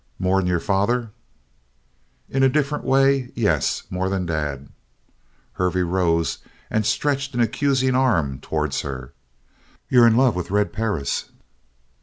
[0.17, 1.11] "More'n your father?"
[2.27, 4.69] "In a different way yes, more than Dad!"
[5.53, 6.39] Hervey rose
[6.71, 9.13] and stretched an accusing arm towards her.
[9.89, 11.25] "You're in love with Red Perris!"